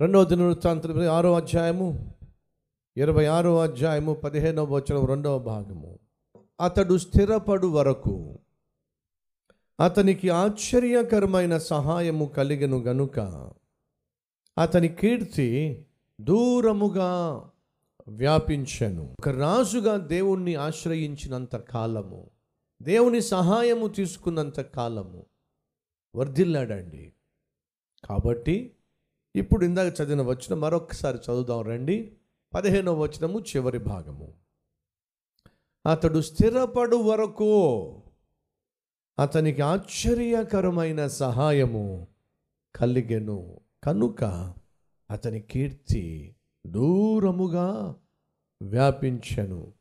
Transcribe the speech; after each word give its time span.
రెండవ 0.00 0.24
దినవృత్తాంతం 0.24 1.08
ఆరో 1.08 1.34
అధ్యాయము 1.34 2.14
ఇరవై 2.96 3.26
ఆరో 3.26 3.60
అధ్యాయము 3.60 4.14
పదిహేనవ 4.14 4.64
వచనం 4.64 5.04
రెండవ 5.04 5.38
భాగము. 5.38 5.98
అతడు 6.60 6.98
స్థిరపడు 6.98 7.66
వరకు 7.66 8.38
అతనికి 9.80 10.28
ఆశ్చర్యకరమైన 10.28 11.58
సహాయము 11.58 12.26
కలిగను 12.26 12.78
గనుక 12.80 13.18
అతని 14.58 14.88
కీర్తి 14.88 15.84
దూరముగా 16.20 17.42
వ్యాపించెను. 18.08 19.16
ఒక 19.18 19.28
రాజుగా 19.28 19.96
దేవుణ్ణి 19.96 20.54
ఆశ్రయించినంత 20.54 21.56
కాలము 21.56 22.30
దేవుని 22.82 23.20
సహాయము 23.20 23.86
తీసుకున్నంత 23.86 24.60
కాలము 24.60 25.26
వర్ధిల్లాడండి. 26.16 27.12
కాబట్టి 28.04 28.74
ఇప్పుడు 29.38 29.64
ఇందాక 29.64 30.00
చదివిన 30.00 30.22
వచ్చిన 30.22 30.54
మరొకసారి 30.54 31.18
చదువుదాం 31.18 31.62
రండి. 31.62 32.16
పదిహేనవ 32.54 33.02
వచనము 33.02 33.40
చివరి 33.40 33.78
భాగము. 33.78 34.34
అతడు 35.90 36.20
స్థిరపడు 36.20 36.96
వరకు 36.96 37.92
అతనికి 39.18 39.62
ఆశ్చర్యకరమైన 39.62 41.06
సహాయము 41.06 42.08
కలిగెను. 42.76 43.60
కనుక 43.84 44.54
అతని 45.10 45.40
కీర్తి 45.40 46.34
దూరముగా 46.66 47.94
వ్యాపించెను. 48.62 49.72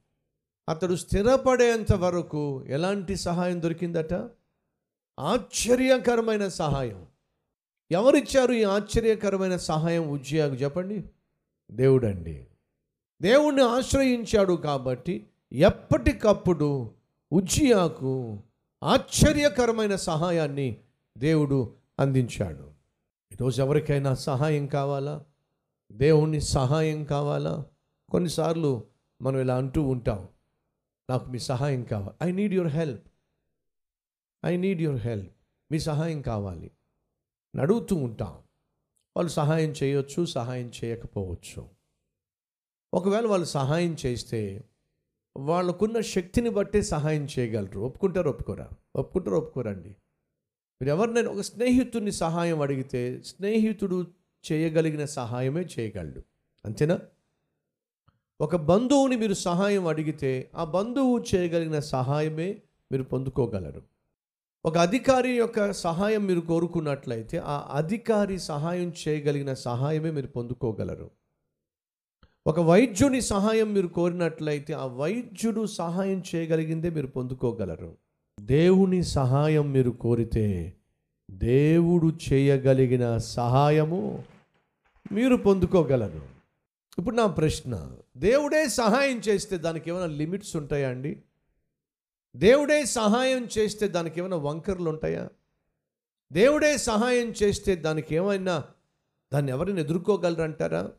అతడు 0.70 0.96
స్థిరపడేంత 0.96 1.94
వరకు 1.94 2.64
ఎలాంటి 2.66 3.16
సహాయం 3.16 3.62
దొరికిందట? 3.62 4.14
ఆశ్చర్యకరమైన 5.20 6.48
సహాయం. 6.48 7.08
ఎవరిచ్చారు 7.92 8.54
ఈ 8.54 8.64
ఆశ్చర్యకరమైన 8.64 9.58
సహాయం 9.58 10.10
ఉజ్జయాకు 10.10 10.56
చెప్పండి? 10.56 11.04
దేవుడండి. 11.72 12.48
దేవుణ్ణి 13.22 13.64
ఆశ్రయించాడు 13.64 14.54
కాబట్టి 14.54 15.26
ఎప్పటికప్పుడు 15.52 16.92
ఉజ్జియాకు 17.32 18.40
ఆశ్చర్యకరమైన 18.84 19.96
సహాయాన్ని 19.96 20.78
దేవుడు 21.18 21.74
అందించాడు. 22.00 22.72
ఈరోజు 23.34 23.62
ఎవరికైనా 23.62 24.16
సహాయం 24.16 24.68
కావాలా? 24.68 25.24
దేవుని 25.92 26.42
సహాయం 26.42 27.04
కావాలా? 27.04 27.66
కొన్నిసార్లు 28.10 28.84
మనం 29.22 29.40
ఇలా 29.40 29.56
అంటూ 29.56 29.82
ఉంటాం 29.82 30.28
నాకు 31.10 31.30
మీ 31.30 31.40
సహాయం 31.40 31.84
కావాలి. 31.84 32.30
I 32.30 32.32
need 32.32 32.54
your 32.54 32.74
help. 32.74 33.08
I 34.46 34.58
need 34.58 34.82
your 34.82 35.02
help. 35.02 35.32
మీ 35.72 35.80
సహాయం 35.80 36.22
కావాలి. 36.22 36.72
నడుగుతూ 37.56 37.96
ఉంటాం. 37.96 38.32
వాళ్ళు 39.18 39.32
సహాయం 39.32 39.70
చేయొచ్చు 39.70 40.26
సహాయం 40.26 40.72
చేయకపోవచ్చు. 40.84 41.70
ఒకవేళ 42.94 43.26
వాళ్ళు 43.26 43.48
సహాయం 43.48 43.98
చేస్తే 44.06 44.64
వాళ్ళకున్న 45.38 46.02
శక్తిని 46.02 46.50
బట్టే 46.50 46.82
సహాయం 46.82 47.28
చేయగలరు. 47.40 47.80
ఒప్పుకుంటారు 47.80 48.30
ఒప్పుకోరా? 48.30 48.70
ఒప్పుకుంటారు 48.96 49.36
ఒప్పుకోరండి. 49.36 49.90
మీరు 50.82 50.90
ఎవరినైనా 50.90 51.32
ఒక 51.32 51.42
స్నేహితుడిని 51.42 52.12
సహాయం 52.12 52.62
అడిగితే 52.62 53.22
స్నేహితుడు 53.22 54.08
చేయగలిగిన 54.52 55.06
సహాయమే 55.06 55.62
చేయగలడు. 55.62 56.22
అంతేనా? 56.66 57.00
ఒక 58.42 58.56
బంధువుని 58.56 59.18
మీరు 59.18 59.34
సహాయం 59.34 59.88
అడిగితే 59.88 60.52
ఆ 60.56 60.64
బంధువు 60.64 61.26
చేయగలిగిన 61.36 61.80
సహాయమే 61.80 62.62
మీరు 62.92 63.04
పొందుకోగలరు. 63.04 63.97
ఒక 64.66 64.78
అధికారి 64.78 65.32
యొక్క 65.32 65.74
సహాయం 65.74 66.26
మీరు 66.26 66.40
కోరుకున్నట్లయితే 66.40 67.38
ఆ 67.38 67.68
అధికారి 67.72 68.40
సహాయం 68.40 68.94
చేయగలిగిన 69.08 69.54
సహాయమే 69.54 70.12
మీరు 70.12 70.28
పొందుకోగలరు. 70.28 71.12
ఒక 72.48 72.60
వైద్యుని 72.60 73.22
సహాయం 73.22 73.74
మీరు 73.74 73.88
కోరినట్లయితే 73.88 74.74
ఆ 74.74 74.86
వైద్యుడు 74.86 75.66
సహాయం 75.66 76.24
చేయగలిగిందే 76.36 76.90
మీరు 76.90 77.08
పొందుకోగలరు. 77.08 77.98
దేవుని 78.40 79.04
సహాయం 79.04 79.72
మీరు 79.72 79.90
కోరితే 79.90 80.74
దేవుడు 81.32 82.12
చేయగలిగిన 82.34 83.18
సహాయము 83.18 84.24
మీరు 85.12 85.36
పొందుకోగలరు. 85.36 86.22
ఇప్పుడు 86.98 87.16
నా 87.16 87.26
ప్రశ్న 87.26 87.92
దేవుడే 88.18 88.68
సహాయం 88.68 89.18
చేస్తే 89.18 89.58
దానికి 89.58 89.90
ఏమైనా 89.90 90.06
లిమిట్స్ 90.06 90.56
ఉంటాయా 90.56 90.90
అండి? 90.90 91.18
దేవుడే 92.38 92.86
సహాయం 92.86 93.48
చేస్తే 93.58 93.88
దానికి 93.88 94.20
ఏమైనా 94.20 94.38
వంకర్లు 94.38 94.90
ఉంటాయా? 94.90 95.30
దేవుడే 96.32 96.78
సహాయం 96.78 97.28
చేస్తే 97.28 97.76
దానికి 97.76 98.16
ఏమైనా 98.16 98.64
దాన్ని 99.34 99.52
ఎవరిని 99.52 99.82
ఎదుర్కోగలరంటారా 99.82 100.92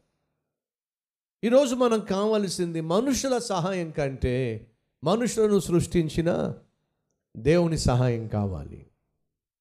ఈరోజు 1.45 1.75
మనం 1.75 2.01
కావాల్సింది 2.01 2.81
మనుషుల 2.81 3.39
సహాయం 3.39 3.91
కంటే 3.91 4.67
మనుషులను 5.05 5.59
సృష్టించిన 5.59 6.55
దేవుని 7.37 7.79
సహాయం 7.79 8.29
కావాలి. 8.29 8.87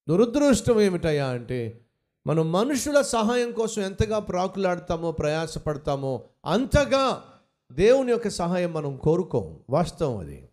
దురదృష్టం 0.10 0.82
ఏమిటయా 0.82 1.28
అంటే 1.28 1.82
మనం 2.28 2.52
మనుషుల 2.52 3.02
సహాయం 3.02 3.52
కోసం 3.52 3.82
ఎంతగా 3.82 4.20
ప్రాకులాడతామో 4.20 5.12
ప్రయాసపడతామో 5.12 6.24
అంతగా 6.46 7.24
దేవుని 7.72 8.12
యొక్క 8.12 8.30
సహాయం 8.30 8.74
మనం 8.74 8.98
కోరుకోం. 8.98 9.60
వాస్తవం 9.70 10.18
అది. 10.18 10.50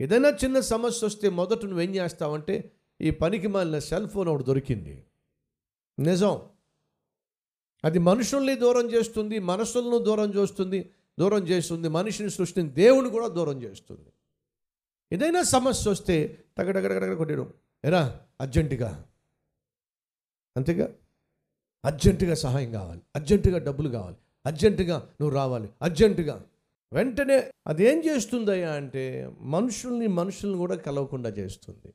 ఏదైనా 0.00 0.28
చిన్న 0.28 0.60
సమస్య 0.60 1.06
వస్తే 1.06 1.28
మొదట 1.28 1.64
నువ్వేం 1.64 1.94
చేస్తావంటే 1.94 2.72
ఈ 3.00 3.10
పనికి 3.10 3.46
మాలిన 3.46 3.78
సెల్ 3.78 4.08
ఫోన్ 4.08 4.28
ఒకటి 4.28 4.44
దొరికింది. 4.44 5.04
నిజం. 5.98 6.42
అది 7.84 7.98
మనుషుల్ని 7.98 8.54
దూరం 8.54 8.92
చేస్తుంది 8.92 9.38
మనసులను 9.38 9.98
దూరం 9.98 10.34
చేస్తుంది 10.34 10.90
దూరం 11.20 11.48
చేస్తుంది 11.48 11.88
మనిషిని 11.88 12.30
సృష్టిని 12.30 12.68
దేవుని 12.68 13.10
కూడా 13.10 13.26
దూరం 13.26 13.62
చేస్తుంది. 13.62 14.12
ఏదైనా 15.12 15.42
సమస్య 15.42 15.90
వస్తే 15.90 16.44
తగడగడగడగడ 16.58 17.16
కొట్టడం 17.16 17.52
ఎరా 17.84 18.20
అర్జెంటుగా. 18.40 19.04
అంతేగా? 20.56 20.88
అర్జెంటుగా 21.84 22.34
సహాయం 22.34 22.72
కావాలి. 22.72 23.00
అర్జెంటుగా 23.16 23.58
డబ్బులు 23.58 23.88
కావాలి. 23.88 24.16
అర్జెంటుగా 24.46 24.98
నువ్వు 24.98 25.36
రావాలి. 25.36 25.68
అర్జెంటుగా. 25.82 26.44
వెంటనే 26.92 27.52
అదేం 27.66 27.98
చేస్తుందయ్యా 28.04 28.72
అంటే 28.72 29.32
మనుషుల్ని 29.40 30.06
మనుషుల్ని 30.06 30.58
కూడా 30.58 30.76
కలవకుండా 30.76 31.28
చేస్తుంది. 31.28 31.94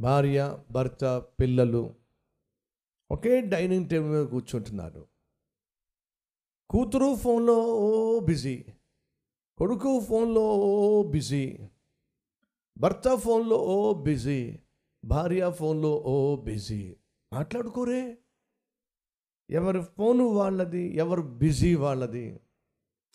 భార్య 0.00 0.58
భర్త 0.70 1.04
పిల్లలు 1.40 1.94
ఒకే 3.10 3.40
డైనింగ్ 3.40 3.88
టేబుల్ 3.88 4.10
మీద 4.10 4.26
కూర్చుంటున్నారు. 4.26 5.06
కూతురు 6.70 7.14
ఫోన్లో 7.14 7.54
ఓ 7.58 8.20
బిజీ 8.20 8.64
కొడుకు 9.58 10.00
ఫోన్లో 10.00 10.40
ఓ 10.40 11.02
బిజీ 11.10 11.58
భర్త 12.78 13.14
ఫోన్లో 13.14 13.56
ఓ 13.56 14.02
బిజీ 14.02 14.58
భార్య 15.04 15.50
ఫోన్లో 15.50 15.96
ఓ 15.96 16.36
బిజీ. 16.36 16.96
మాట్లాడుకోరే. 17.32 18.18
ఎవరి 19.50 19.82
ఫోను 19.82 20.24
వాళ్ళది 20.24 20.96
ఎవరు 20.96 21.22
బిజీ 21.22 21.74
వాళ్ళది. 21.74 22.40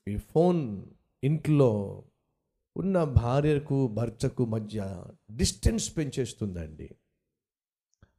ఈ 0.07 0.17
ఫోన్ 0.17 0.85
ఇంట్లో 1.23 2.03
ఉన్న 2.77 3.03
భార్యకు 3.03 3.87
భర్తకు 3.87 4.45
మధ్య 4.45 5.03
డిస్టెన్స్ 5.35 5.97
పెంచేస్తుందండి. 5.97 6.89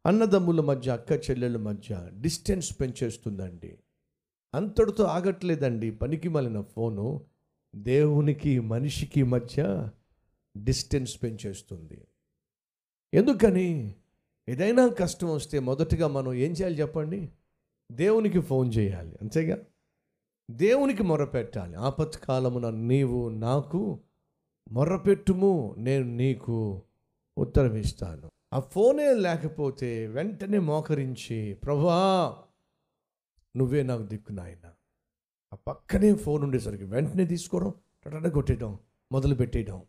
అన్నదమ్ముల 0.06 0.60
మధ్య 0.60 0.90
అక్క 0.90 1.12
చెల్లెళ్ళ 1.12 1.56
మధ్య 1.56 2.10
డిస్టెన్స్ 2.20 2.80
పెంచేస్తుందండి. 2.80 3.78
అంతటితో 4.54 5.04
ఆగట్లేదండి 5.04 5.90
పనికి 5.90 6.28
మలిన 6.28 6.60
ఫోను. 6.60 7.24
దేవునికి 7.76 8.60
మనిషికి 8.60 9.22
మధ్య 9.22 9.88
డిస్టెన్స్ 10.64 11.22
పెంచేస్తుంది. 11.22 12.04
ఎందుకని? 13.14 13.94
ఏదైనా 14.48 14.88
కష్టం 14.88 15.30
వస్తే 15.30 15.58
మొదటగా 15.58 16.08
మనం 16.08 16.34
ఏం 16.34 16.52
చేయాలి 16.52 16.80
చెప్పండి? 16.80 17.28
దేవునికి 17.92 18.40
ఫోన్ 18.40 18.74
చేయాలి. 18.74 19.16
అంతేగా? 19.20 19.58
దేవునికి 20.50 21.02
మొరపెట్టాలి. 21.02 21.74
ఆపత్కాలమున 21.74 22.70
నీవు 22.70 23.28
నాకు 23.28 24.00
మొరపెట్టుము 24.72 25.74
నేను 25.78 26.04
నీకు 26.04 26.82
ఉత్తరం 27.38 27.76
ఇస్తాను. 27.76 28.30
ఆ 28.52 28.60
ఫోనే 28.60 29.14
లేకపోతే 29.14 30.06
వెంటనే 30.06 30.58
మోకరించి 30.58 31.54
ప్రభా 31.54 32.36
నువ్వే 33.56 33.82
నాకు 33.82 34.02
దిక్కు 34.02 34.32
నాయన. 34.32 34.70
ఆ 35.52 35.56
పక్కనే 35.68 36.14
ఫోన్ 36.14 36.44
ఉండేసరికి 36.44 36.84
వెంటనే 36.84 37.24
తీసుకోవడం 37.24 37.72
టట 38.04 38.26
కొట్టేయడం 38.28 38.78
మొదలు 39.12 39.34
పెట్టేయడం. 39.34 39.82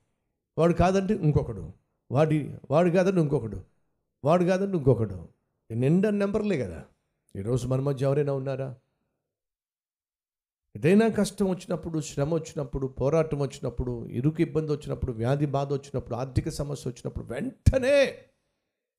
వాడు 0.57 0.73
కాదంటే 0.73 1.13
ఇంకొకడు. 1.13 1.73
వాడి 2.11 2.55
వాడు 2.71 2.89
కాదంటే 2.89 3.21
ఇంకొకడు. 3.21 3.63
వాడు 4.25 4.43
కాదంటే 4.43 4.77
ఇంకొకడు. 4.77 5.29
నిండా 5.71 6.09
నెంబర్లే 6.09 6.57
కదా. 6.57 6.85
ఈరోజు 7.35 7.67
మన 7.67 7.79
మధ్య 7.79 8.05
ఎవరైనా 8.05 8.33
ఉన్నారా? 8.33 8.75
ఏదైనా 10.77 11.07
కష్టం 11.07 11.49
వచ్చినప్పుడు 11.49 11.99
శ్రమ 11.99 12.33
వచ్చినప్పుడు 12.33 12.87
పోరాటం 12.87 13.39
వచ్చినప్పుడు 13.39 14.07
ఇరుకు 14.07 14.41
ఇబ్బంది 14.41 14.71
వచ్చినప్పుడు 14.71 15.11
వ్యాధి 15.11 15.45
బాధ 15.45 15.73
వచ్చినప్పుడు 15.73 16.15
ఆర్థిక 16.15 16.49
సమస్య 16.49 16.89
వచ్చినప్పుడు 16.89 17.33
వెంటనే 17.33 18.15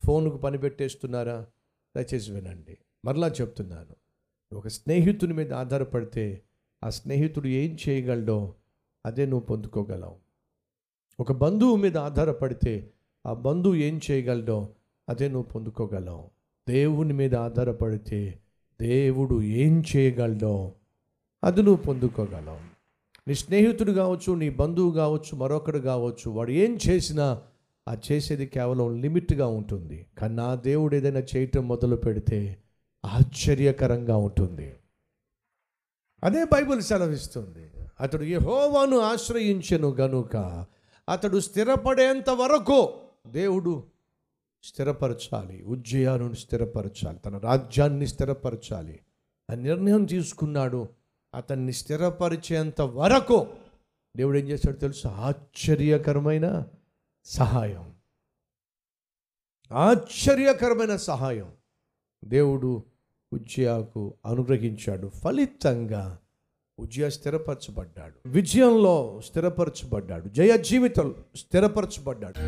ఫోన్కు 0.05 0.37
పని 0.37 0.59
పెట్టేస్తున్నారా? 0.59 1.47
దయచేసి 1.97 2.33
వినండి. 2.33 2.79
మరలా 3.05 3.29
చెప్తున్నాను. 3.29 3.97
ఒక 4.57 4.69
స్నేహితుని 4.69 5.35
మీద 5.35 5.53
ఆధారపడితే 5.53 6.43
ఆ 6.85 6.91
స్నేహితుడు 6.91 7.49
ఏం 7.49 7.79
చేయగలడో 7.89 8.55
అదే 9.07 9.27
నువ్వు 9.27 9.47
పొందుకోగలవు. 9.47 10.17
ఒక 11.21 11.33
బంధువు 11.33 11.77
మీద 11.77 11.99
ఆధారపడితే 11.99 12.91
ఆ 13.27 13.33
బంధువు 13.33 13.75
ఏం 13.75 14.01
చేయగలడో 14.11 14.69
అదే 15.09 15.29
నువ్వు 15.29 15.49
పొందుకోగలవు. 15.49 16.31
దేవుని 16.69 17.13
మీద 17.13 17.35
ఆధారపడితే 17.35 18.39
దేవుడు 18.81 19.43
ఏం 19.43 19.85
చేయగలడో 19.97 20.75
అది 21.45 21.63
నువ్వు 21.63 21.83
పొందుకోగలవు. 21.83 22.71
నీ 23.29 23.35
స్నేహితుడు 23.35 23.93
కావచ్చు 23.93 24.35
నీ 24.35 24.51
బంధువు 24.51 24.93
కావచ్చు 24.93 25.37
మరొకడు 25.37 25.79
కావచ్చు 25.79 26.31
వాడు 26.31 26.51
ఏం 26.51 26.79
చేసినా 26.89 27.43
ఆ 27.89 27.97
చేసేది 28.13 28.47
కేవలం 28.47 29.01
లిమిట్గా 29.01 29.47
ఉంటుంది. 29.47 30.07
కానీ 30.19 30.35
నా 30.35 30.55
దేవుడు 30.55 30.97
ఏదైనా 30.97 31.21
చేయటం 31.21 31.69
మొదలు 31.69 31.97
పెడితే 31.97 32.57
ఆశ్చర్యకరంగా 33.05 34.17
ఉంటుంది. 34.17 34.75
అదే 36.25 36.45
బైబిల్ 36.45 36.83
సెలవిస్తుంది. 36.83 37.71
అతడు 38.01 38.25
యహోవాను 38.25 38.99
ఆశ్రయించను 38.99 39.89
గనుక 39.89 40.67
అతడు 41.09 41.41
స్థిరపడేంత 41.41 42.31
వరకు 42.31 42.93
దేవుడు 43.27 43.83
స్థిరపరచాలి. 44.65 45.63
ఉజ్జయాను 45.63 46.33
స్థిరపరచాలి. 46.33 47.19
తన 47.19 47.39
రాజ్యాన్ని 47.39 48.07
స్థిరపరచాలి. 48.07 49.01
ఆ 49.51 49.55
నిర్ణయం 49.55 50.05
తీసుకున్నాడు. 50.05 50.89
అతన్ని 51.35 51.73
స్థిరపరిచేంత 51.73 52.81
వరకు 52.81 53.47
దేవుడు 54.17 54.39
ఏం 54.39 54.49
చేశాడు 54.49 54.77
తెలుసు? 54.77 55.09
ఆశ్చర్యకరమైన 55.09 56.65
సహాయం. 57.25 57.95
ఆశ్చర్యకరమైన 59.73 60.97
సహాయం. 60.97 61.53
దేవుడు 62.25 62.83
ఉజ్జయాకు 63.33 64.15
అనుగ్రహించాడు. 64.27 65.09
ఫలితంగా 65.09 66.19
ఉజ్జయ 66.79 67.11
స్థిరపరచబడ్డాడు. 67.11 68.15
విజయంలో 68.27 69.21
స్థిరపరచబడ్డాడు. 69.25 70.29
జయ 70.29 70.59
జీవితం 70.59 71.15
స్థిరపరచబడ్డాడు. 71.37 72.41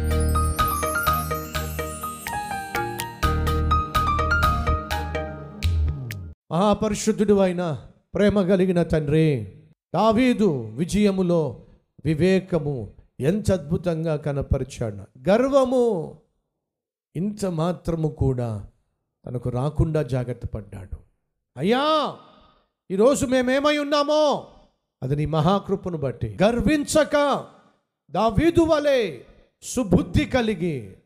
మహాపరిశుద్ధుడు 6.52 7.35
అయినా 7.35 7.88
ప్రేమ 8.14 8.49
కలిగిన 8.49 8.82
తండ్రి 8.82 9.53
దావీదు 9.94 10.61
విజయములో 10.61 11.62
వివేకము 12.05 12.91
ఎంత 13.20 13.53
అద్భుతంగా 13.53 14.17
కనపరిచాడు. 14.17 15.31
గర్వము 15.31 16.19
ఇంత 17.17 17.47
మాత్రము 17.47 18.09
కూడా 18.09 18.67
తనకు 19.26 19.49
రాకుండా 19.49 20.03
జాగ్రత్త 20.03 20.47
పడ్డాడు. 20.47 20.97
అయ్యా 21.56 22.17
ఈరోజు 22.91 23.26
మేమేమై 23.26 23.79
ఉన్నామో 23.79 24.47
అది 25.03 25.17
నీ 25.17 25.26
మహాకృపను 25.26 25.99
బట్టి. 25.99 26.38
గర్వించక 26.43 27.44
దావీదు 28.11 28.61
వలె 28.61 29.19
సుబుద్ధి 29.62 30.25
కలిగి 30.25 30.97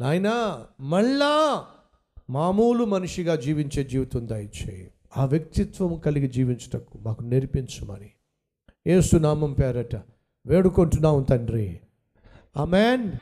నాయనా 0.00 0.66
మళ్ళా 0.80 1.64
మామూలు 2.30 2.84
మనిషిగా 2.84 3.36
జీవించే 3.36 3.84
జీవితం 3.84 4.28
దయచేయి. 4.28 4.90
ఆ 5.16 5.24
వ్యక్తిత్వం 5.24 5.98
కలిగి 5.98 6.28
జీవించటకు 6.28 6.98
మాకు 6.98 7.22
నేర్పించమని. 7.22 8.10
ఏసునామం 8.86 9.52
పేరట 9.52 9.96
వేడుకుంటున్నాం 10.46 11.22
తండ్రి. 11.22 11.80
ఆమెన్. 12.56 13.12